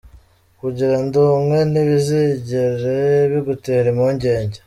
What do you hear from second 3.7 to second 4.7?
Impungenge.